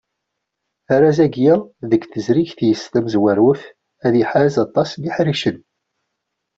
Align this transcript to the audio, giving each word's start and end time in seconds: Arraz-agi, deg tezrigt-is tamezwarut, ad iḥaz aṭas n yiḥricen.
Arraz-agi, 0.93 1.51
deg 1.89 2.01
tezrigt-is 2.11 2.81
tamezwarut, 2.91 3.61
ad 4.05 4.13
iḥaz 4.21 4.55
aṭas 4.65 4.89
n 4.95 5.01
yiḥricen. 5.03 5.57